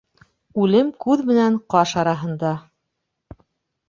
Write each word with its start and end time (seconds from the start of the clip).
Үлем 0.61 0.87
күҙ 1.03 1.21
менән 1.31 1.59
ҡаш 1.73 1.93
араһында. 2.05 2.55